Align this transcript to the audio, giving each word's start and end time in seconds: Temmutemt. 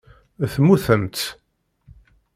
Temmutemt. 0.51 1.19